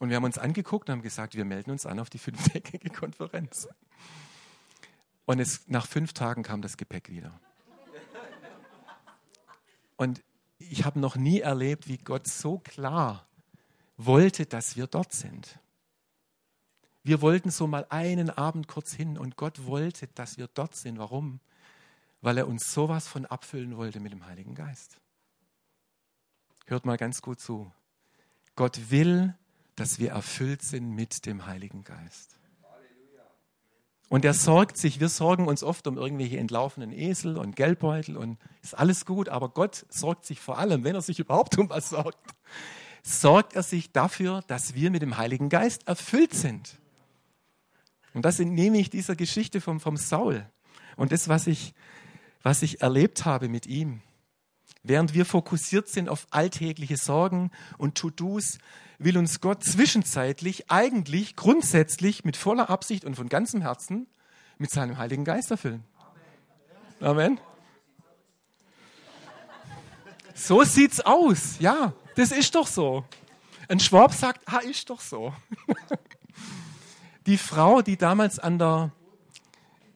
[0.00, 2.90] Und wir haben uns angeguckt und haben gesagt, wir melden uns an auf die fünftägige
[2.90, 3.68] Konferenz.
[5.24, 7.38] Und es, nach fünf Tagen kam das Gepäck wieder.
[9.96, 10.22] Und
[10.58, 13.26] ich habe noch nie erlebt, wie Gott so klar
[13.96, 15.58] wollte, dass wir dort sind.
[17.02, 20.98] Wir wollten so mal einen Abend kurz hin und Gott wollte, dass wir dort sind.
[20.98, 21.40] Warum?
[22.22, 24.96] Weil er uns sowas von abfüllen wollte mit dem Heiligen Geist.
[26.66, 27.70] Hört mal ganz gut zu.
[28.56, 29.34] Gott will,
[29.76, 32.38] dass wir erfüllt sind mit dem Heiligen Geist.
[34.08, 38.38] Und er sorgt sich, wir sorgen uns oft um irgendwelche entlaufenen Esel und Geldbeutel und
[38.62, 41.90] ist alles gut, aber Gott sorgt sich vor allem, wenn er sich überhaupt um was
[41.90, 42.18] sorgt,
[43.02, 46.78] sorgt er sich dafür, dass wir mit dem Heiligen Geist erfüllt sind.
[48.12, 50.46] Und das entnehme ich dieser Geschichte vom, vom Saul.
[50.96, 51.74] Und das, was ich,
[52.42, 54.00] was ich erlebt habe mit ihm.
[54.86, 58.58] Während wir fokussiert sind auf alltägliche Sorgen und To-Dos,
[58.98, 64.06] will uns Gott zwischenzeitlich eigentlich grundsätzlich mit voller Absicht und von ganzem Herzen
[64.58, 65.84] mit seinem Heiligen Geist erfüllen.
[67.00, 67.40] Amen.
[70.34, 71.58] So sieht's aus.
[71.60, 73.04] Ja, das ist doch so.
[73.68, 75.32] Ein Schwab sagt, ah, ist doch so.
[77.26, 78.92] die Frau, die damals an der,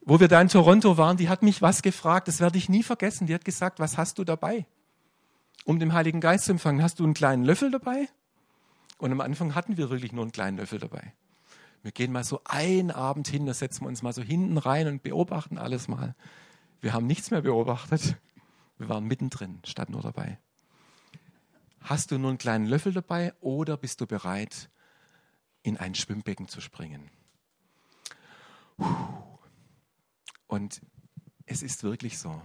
[0.01, 2.83] wo wir da in Toronto waren, die hat mich was gefragt, das werde ich nie
[2.83, 3.27] vergessen.
[3.27, 4.65] Die hat gesagt, was hast du dabei?
[5.69, 8.09] Um den Heiligen Geist zu empfangen, hast du einen kleinen Löffel dabei?
[8.97, 11.13] Und am Anfang hatten wir wirklich nur einen kleinen Löffel dabei.
[11.83, 14.87] Wir gehen mal so einen Abend hin, da setzen wir uns mal so hinten rein
[14.87, 16.15] und beobachten alles mal.
[16.81, 18.17] Wir haben nichts mehr beobachtet.
[18.79, 20.39] Wir waren mittendrin, statt nur dabei.
[21.83, 24.71] Hast du nur einen kleinen Löffel dabei oder bist du bereit,
[25.63, 27.11] in ein Schwimmbecken zu springen?
[30.47, 30.81] Und
[31.45, 32.41] es ist wirklich so.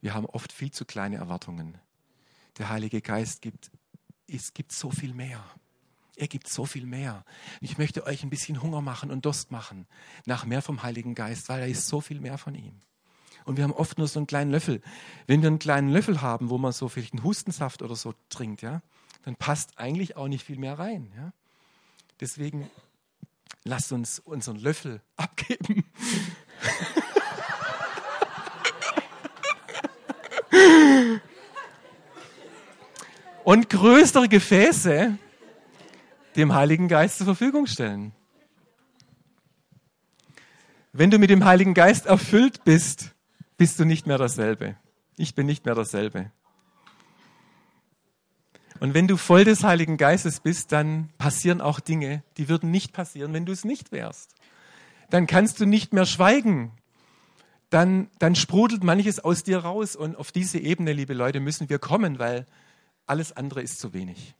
[0.00, 1.76] Wir haben oft viel zu kleine Erwartungen.
[2.58, 3.70] Der Heilige Geist gibt,
[4.26, 5.44] es gibt so viel mehr.
[6.16, 7.24] Er gibt so viel mehr.
[7.60, 9.86] Ich möchte euch ein bisschen Hunger machen und Durst machen
[10.26, 12.80] nach mehr vom Heiligen Geist, weil er ist so viel mehr von ihm.
[13.44, 14.80] Und wir haben oft nur so einen kleinen Löffel.
[15.26, 18.62] Wenn wir einen kleinen Löffel haben, wo man so vielleicht einen Hustensaft oder so trinkt,
[18.62, 18.80] ja,
[19.24, 21.12] dann passt eigentlich auch nicht viel mehr rein.
[21.16, 21.32] Ja.
[22.20, 22.70] Deswegen
[23.64, 25.84] lasst uns unseren Löffel abgeben.
[33.44, 35.18] Und größere Gefäße
[36.34, 38.12] dem Heiligen Geist zur Verfügung stellen.
[40.92, 43.14] Wenn du mit dem Heiligen Geist erfüllt bist,
[43.58, 44.76] bist du nicht mehr dasselbe.
[45.16, 46.30] Ich bin nicht mehr dasselbe.
[48.80, 52.92] Und wenn du voll des Heiligen Geistes bist, dann passieren auch Dinge, die würden nicht
[52.92, 54.34] passieren, wenn du es nicht wärst.
[55.10, 56.72] Dann kannst du nicht mehr schweigen.
[57.70, 59.96] Dann, dann sprudelt manches aus dir raus.
[59.96, 62.46] Und auf diese Ebene, liebe Leute, müssen wir kommen, weil
[63.06, 64.34] alles andere ist zu wenig.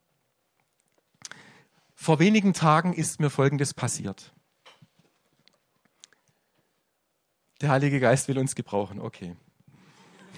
[1.94, 4.32] Vor wenigen Tagen ist mir Folgendes passiert.
[7.60, 9.36] Der Heilige Geist will uns gebrauchen, okay.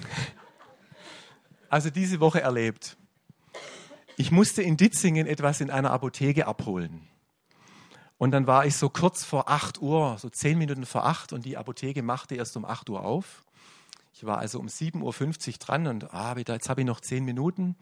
[1.68, 2.96] Also diese Woche erlebt.
[4.16, 7.08] Ich musste in Ditzingen etwas in einer Apotheke abholen.
[8.18, 11.44] Und dann war ich so kurz vor 8 Uhr, so 10 Minuten vor 8 und
[11.44, 13.44] die Apotheke machte erst um 8 Uhr auf.
[14.14, 17.76] Ich war also um 7.50 Uhr dran und ah, jetzt habe ich noch 10 Minuten.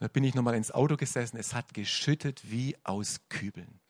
[0.00, 1.36] Da bin ich nochmal ins Auto gesessen.
[1.36, 3.80] Es hat geschüttet wie aus Kübeln.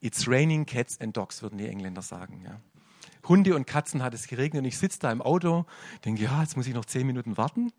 [0.00, 2.42] It's raining cats and dogs, würden die Engländer sagen.
[2.44, 2.60] Ja.
[3.28, 5.66] Hunde und Katzen hat es geregnet und ich sitze da im Auto,
[6.04, 7.72] denke, ja, jetzt muss ich noch 10 Minuten warten.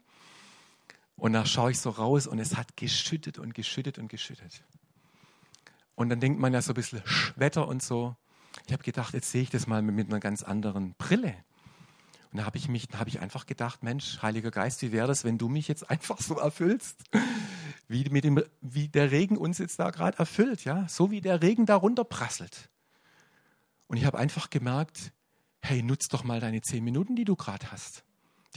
[1.15, 4.63] Und da schaue ich so raus und es hat geschüttet und geschüttet und geschüttet.
[5.95, 7.01] Und dann denkt man ja so ein bisschen
[7.35, 8.15] Wetter und so.
[8.67, 11.35] Ich habe gedacht, jetzt sehe ich das mal mit einer ganz anderen Brille.
[12.31, 15.23] Und da habe ich mich, habe ich einfach gedacht, Mensch, Heiliger Geist, wie wäre das,
[15.23, 17.03] wenn du mich jetzt einfach so erfüllst,
[17.87, 21.41] wie mit dem, wie der Regen uns jetzt da gerade erfüllt, ja, so wie der
[21.41, 22.69] Regen da runterprasselt.
[23.87, 25.13] Und ich habe einfach gemerkt,
[25.61, 28.03] hey, nutz doch mal deine zehn Minuten, die du gerade hast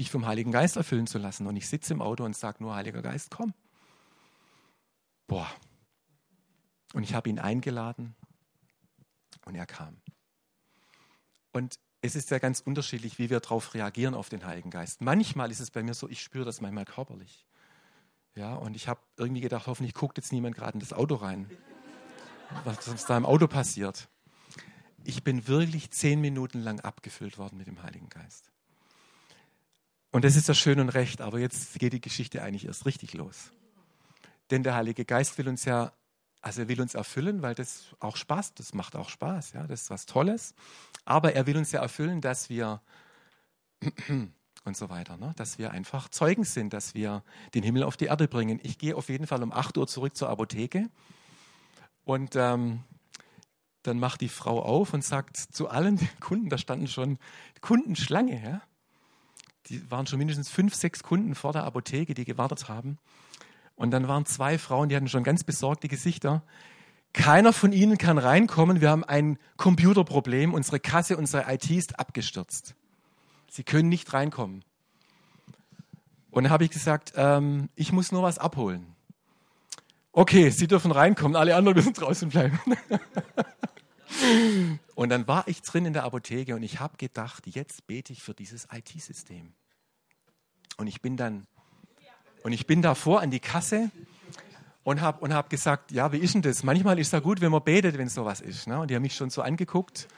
[0.00, 1.46] dich vom Heiligen Geist erfüllen zu lassen.
[1.46, 3.54] Und ich sitze im Auto und sage nur, Heiliger Geist, komm.
[5.26, 5.48] Boah.
[6.94, 8.16] Und ich habe ihn eingeladen
[9.44, 10.00] und er kam.
[11.52, 15.00] Und es ist ja ganz unterschiedlich, wie wir darauf reagieren auf den Heiligen Geist.
[15.00, 17.46] Manchmal ist es bei mir so, ich spüre das manchmal körperlich.
[18.34, 21.50] Ja, und ich habe irgendwie gedacht, hoffentlich guckt jetzt niemand gerade in das Auto rein,
[22.64, 24.08] was, was da im Auto passiert.
[25.04, 28.50] Ich bin wirklich zehn Minuten lang abgefüllt worden mit dem Heiligen Geist.
[30.12, 33.14] Und das ist ja schön und recht, aber jetzt geht die Geschichte eigentlich erst richtig
[33.14, 33.52] los.
[34.50, 35.92] Denn der Heilige Geist will uns ja,
[36.42, 39.82] also er will uns erfüllen, weil das auch Spaß, das macht auch Spaß, ja, das
[39.82, 40.54] ist was Tolles.
[41.04, 42.80] Aber er will uns ja erfüllen, dass wir
[44.64, 45.32] und so weiter, ne?
[45.36, 47.22] dass wir einfach Zeugen sind, dass wir
[47.54, 48.60] den Himmel auf die Erde bringen.
[48.62, 50.88] Ich gehe auf jeden Fall um 8 Uhr zurück zur Apotheke
[52.04, 52.84] und ähm,
[53.82, 57.18] dann macht die Frau auf und sagt zu allen Kunden, da standen schon
[57.60, 58.62] Kundenschlange, ja,
[59.66, 62.98] die waren schon mindestens fünf, sechs Kunden vor der Apotheke, die gewartet haben.
[63.80, 66.42] Und dann waren zwei Frauen, die hatten schon ganz besorgte Gesichter.
[67.14, 68.82] Keiner von ihnen kann reinkommen.
[68.82, 70.52] Wir haben ein Computerproblem.
[70.52, 72.74] Unsere Kasse, unsere IT ist abgestürzt.
[73.48, 74.64] Sie können nicht reinkommen.
[76.30, 78.86] Und dann habe ich gesagt, ähm, ich muss nur was abholen.
[80.12, 82.60] Okay, Sie dürfen reinkommen, alle anderen müssen draußen bleiben.
[84.94, 88.22] und dann war ich drin in der Apotheke und ich habe gedacht, jetzt bete ich
[88.22, 89.54] für dieses IT-System.
[90.76, 91.46] Und ich bin dann,
[92.42, 93.90] und ich bin davor an die Kasse
[94.82, 96.62] und habe und hab gesagt, ja, wie ist denn das?
[96.62, 98.66] Manchmal ist es ja gut, wenn man betet, wenn sowas ist.
[98.66, 98.80] Ne?
[98.80, 100.08] Und die haben mich schon so angeguckt.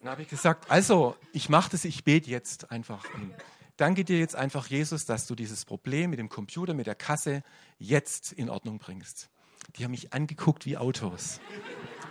[0.00, 3.04] Dann habe ich gesagt, also, ich mache das, ich bete jetzt einfach.
[3.14, 3.34] Und
[3.76, 7.42] danke dir jetzt einfach, Jesus, dass du dieses Problem mit dem Computer, mit der Kasse
[7.78, 9.28] jetzt in Ordnung bringst.
[9.76, 11.40] Die haben mich angeguckt wie Autos.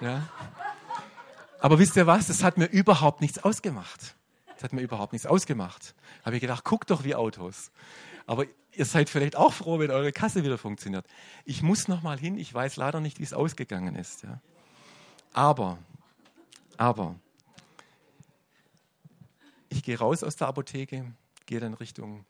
[0.01, 0.29] Ja?
[1.59, 2.27] Aber wisst ihr was?
[2.27, 4.15] Das hat mir überhaupt nichts ausgemacht.
[4.53, 5.95] Das hat mir überhaupt nichts ausgemacht.
[6.23, 7.71] Habe ich gedacht, guckt doch wie Autos.
[8.25, 8.45] Aber
[8.77, 11.05] ihr seid vielleicht auch froh, wenn eure Kasse wieder funktioniert.
[11.45, 12.37] Ich muss noch mal hin.
[12.37, 14.23] Ich weiß leider nicht, wie es ausgegangen ist.
[14.23, 14.41] Ja.
[15.33, 15.77] Aber,
[16.77, 17.15] aber,
[19.69, 21.13] ich gehe raus aus der Apotheke,
[21.45, 22.25] gehe dann Richtung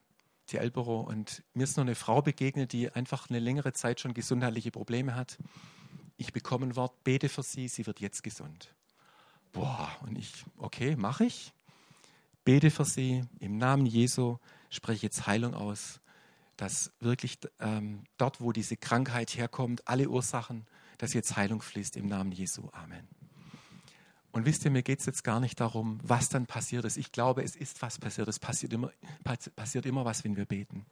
[0.47, 4.71] TL-Büro und mir ist noch eine Frau begegnet, die einfach eine längere Zeit schon gesundheitliche
[4.71, 5.37] Probleme hat.
[6.17, 8.73] Ich bekomme ein Wort, bete für sie, sie wird jetzt gesund.
[9.51, 11.53] Boah, und ich, okay, mache ich
[12.47, 14.37] bete für sie im Namen Jesu,
[14.69, 15.99] spreche jetzt Heilung aus,
[16.57, 20.65] dass wirklich ähm, dort, wo diese Krankheit herkommt, alle Ursachen,
[20.97, 22.69] dass jetzt Heilung fließt im Namen Jesu.
[22.73, 23.07] Amen.
[24.31, 26.97] Und wisst ihr, mir geht es jetzt gar nicht darum, was dann passiert ist.
[26.97, 28.27] Ich glaube, es ist was passiert.
[28.27, 28.91] Es passiert immer,
[29.55, 30.85] passiert immer was, wenn wir beten.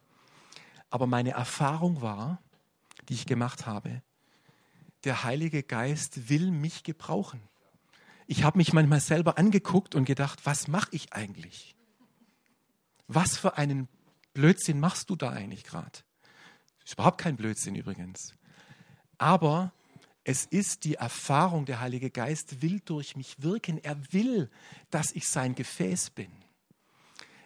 [0.90, 2.40] Aber meine Erfahrung war,
[3.08, 4.02] die ich gemacht habe,
[5.04, 7.40] der Heilige Geist will mich gebrauchen.
[8.26, 11.76] Ich habe mich manchmal selber angeguckt und gedacht, was mache ich eigentlich?
[13.06, 13.88] Was für einen
[14.36, 16.00] Blödsinn machst du da eigentlich gerade?
[16.84, 18.34] Ist überhaupt kein Blödsinn übrigens.
[19.16, 19.72] Aber
[20.24, 23.78] es ist die Erfahrung, der Heilige Geist will durch mich wirken.
[23.82, 24.50] Er will,
[24.90, 26.30] dass ich sein Gefäß bin.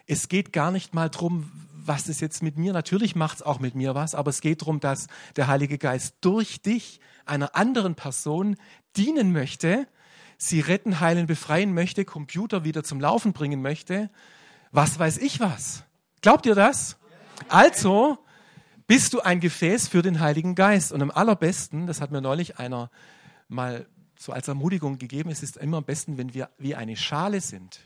[0.05, 3.59] Es geht gar nicht mal darum, was es jetzt mit mir, natürlich macht es auch
[3.59, 7.95] mit mir was, aber es geht darum, dass der Heilige Geist durch dich einer anderen
[7.95, 8.57] Person
[8.97, 9.87] dienen möchte,
[10.37, 14.09] sie retten, heilen, befreien möchte, Computer wieder zum Laufen bringen möchte.
[14.71, 15.85] Was weiß ich was?
[16.21, 16.97] Glaubt ihr das?
[17.49, 18.19] Also
[18.85, 20.91] bist du ein Gefäß für den Heiligen Geist.
[20.91, 22.91] Und am allerbesten, das hat mir neulich einer
[23.47, 27.41] mal so als Ermutigung gegeben, es ist immer am besten, wenn wir wie eine Schale
[27.41, 27.79] sind.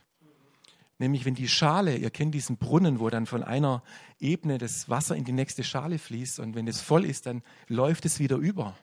[0.97, 3.83] Nämlich wenn die Schale, ihr kennt diesen Brunnen, wo dann von einer
[4.19, 8.05] Ebene das Wasser in die nächste Schale fließt und wenn es voll ist, dann läuft
[8.05, 8.77] es wieder über.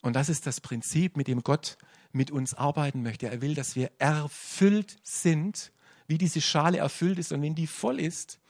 [0.00, 1.76] Und das ist das Prinzip, mit dem Gott
[2.12, 3.28] mit uns arbeiten möchte.
[3.28, 5.72] Er will, dass wir erfüllt sind,
[6.08, 7.30] wie diese Schale erfüllt ist.
[7.30, 8.40] Und wenn die voll ist,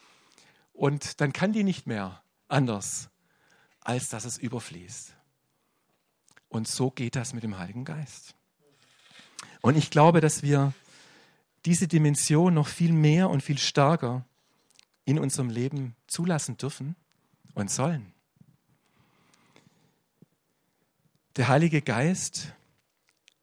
[0.72, 3.10] und dann kann die nicht mehr anders,
[3.80, 5.14] als dass es überfließt.
[6.48, 8.34] Und so geht das mit dem Heiligen Geist.
[9.60, 10.72] Und ich glaube, dass wir
[11.64, 14.24] diese Dimension noch viel mehr und viel stärker
[15.04, 16.94] in unserem Leben zulassen dürfen
[17.54, 18.12] und sollen.
[21.36, 22.52] Der Heilige Geist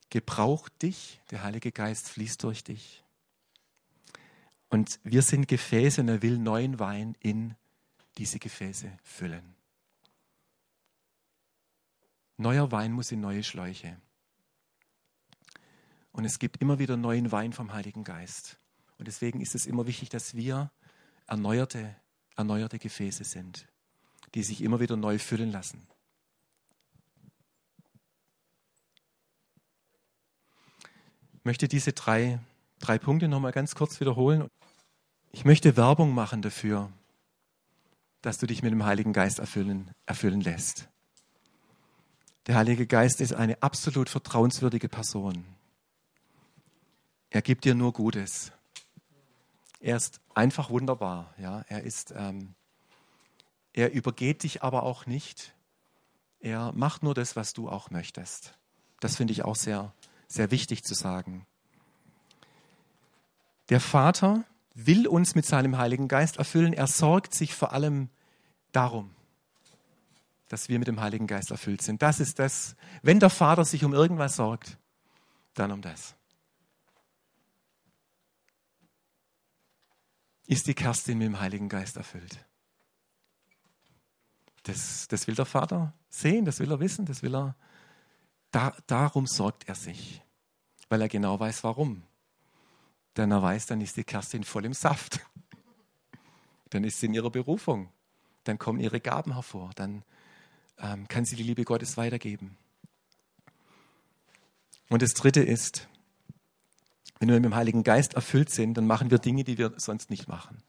[0.09, 3.04] gebraucht dich, der Heilige Geist fließt durch dich.
[4.69, 7.55] Und wir sind Gefäße und er will neuen Wein in
[8.17, 9.55] diese Gefäße füllen.
[12.37, 13.97] Neuer Wein muss in neue Schläuche.
[16.11, 18.57] Und es gibt immer wieder neuen Wein vom Heiligen Geist.
[18.97, 20.71] Und deswegen ist es immer wichtig, dass wir
[21.27, 21.95] erneuerte,
[22.35, 23.67] erneuerte Gefäße sind,
[24.33, 25.87] die sich immer wieder neu füllen lassen.
[31.33, 32.39] Ich möchte diese drei,
[32.79, 34.49] drei Punkte nochmal ganz kurz wiederholen.
[35.31, 36.89] Ich möchte Werbung machen dafür,
[38.21, 40.87] dass du dich mit dem Heiligen Geist erfüllen, erfüllen lässt.
[42.47, 45.45] Der Heilige Geist ist eine absolut vertrauenswürdige Person.
[47.29, 48.51] Er gibt dir nur Gutes.
[49.79, 51.33] Er ist einfach wunderbar.
[51.37, 51.65] Ja?
[51.67, 52.55] Er, ist, ähm,
[53.73, 55.53] er übergeht dich aber auch nicht.
[56.39, 58.57] Er macht nur das, was du auch möchtest.
[58.99, 59.93] Das finde ich auch sehr,
[60.27, 61.45] sehr wichtig zu sagen.
[63.69, 66.73] Der Vater will uns mit seinem Heiligen Geist erfüllen.
[66.73, 68.09] Er sorgt sich vor allem
[68.71, 69.15] darum,
[70.49, 72.01] dass wir mit dem Heiligen Geist erfüllt sind.
[72.01, 72.75] Das ist das.
[73.01, 74.77] Wenn der Vater sich um irgendwas sorgt,
[75.53, 76.15] dann um das.
[80.45, 82.45] Ist die Kerstin mit dem Heiligen Geist erfüllt?
[84.63, 87.55] Das, das will der Vater sehen, das will er wissen, das will er.
[88.51, 90.21] Da, darum sorgt er sich,
[90.89, 92.03] weil er genau weiß, warum.
[93.17, 95.19] Denn er weiß, dann ist die Kerstin voll im Saft.
[96.69, 97.89] Dann ist sie in ihrer Berufung
[98.47, 100.03] dann kommen ihre Gaben hervor, dann
[100.79, 102.57] ähm, kann sie die Liebe Gottes weitergeben.
[104.89, 105.87] Und das Dritte ist,
[107.19, 110.09] wenn wir mit dem Heiligen Geist erfüllt sind, dann machen wir Dinge, die wir sonst
[110.09, 110.61] nicht machen.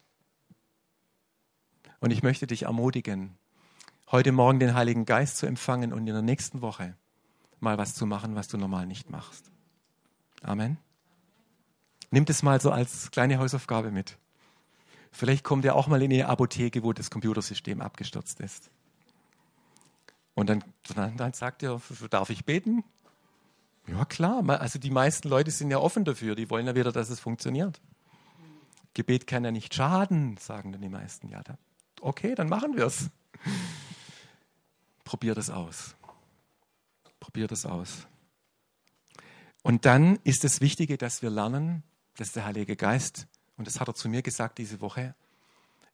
[2.00, 3.37] Und ich möchte dich ermutigen,
[4.11, 6.96] heute Morgen den Heiligen Geist zu empfangen und in der nächsten Woche
[7.61, 9.50] mal was zu machen, was du normal nicht machst.
[10.42, 10.78] Amen.
[12.11, 14.16] Nimm das mal so als kleine Hausaufgabe mit.
[15.11, 18.71] Vielleicht kommt er auch mal in eine Apotheke, wo das Computersystem abgestürzt ist.
[20.35, 20.62] Und dann,
[21.16, 22.85] dann sagt er, darf ich beten?
[23.87, 27.09] Ja klar, also die meisten Leute sind ja offen dafür, die wollen ja wieder, dass
[27.09, 27.81] es funktioniert.
[28.95, 31.29] Gebet kann ja nicht schaden, sagen dann die meisten.
[31.29, 31.57] Ja, da,
[32.01, 33.11] okay, dann machen wir es.
[35.05, 35.95] Probier das aus.
[37.21, 38.07] Probier das aus.
[39.62, 41.83] Und dann ist das Wichtige, dass wir lernen,
[42.16, 43.26] dass der Heilige Geist
[43.57, 45.14] und das hat er zu mir gesagt diese Woche,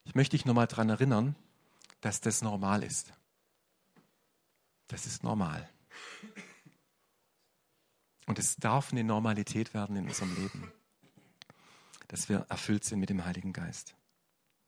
[0.04, 1.36] ich möchte dich nochmal daran erinnern,
[2.00, 3.12] dass das normal ist.
[4.88, 5.68] Das ist normal.
[8.26, 10.72] Und es darf eine Normalität werden in unserem Leben,
[12.08, 13.94] dass wir erfüllt sind mit dem Heiligen Geist.